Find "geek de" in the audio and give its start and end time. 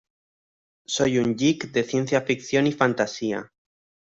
1.35-1.83